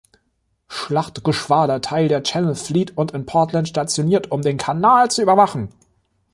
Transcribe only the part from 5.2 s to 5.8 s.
überwachen.